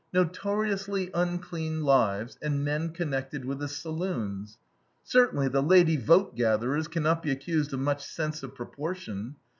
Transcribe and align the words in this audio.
"Notoriously 0.11 1.11
unclean 1.13 1.83
lives, 1.83 2.35
and 2.41 2.65
men 2.65 2.89
connected 2.89 3.45
with 3.45 3.59
the 3.59 3.67
saloons." 3.67 4.57
Certainly, 5.03 5.49
the 5.49 5.61
lady 5.61 5.95
vote 5.95 6.35
gatherers 6.35 6.87
can 6.87 7.03
not 7.03 7.21
be 7.21 7.29
accused 7.29 7.71
of 7.71 7.81
much 7.81 8.03
sense 8.03 8.41
of 8.41 8.55
proportion. 8.55 9.35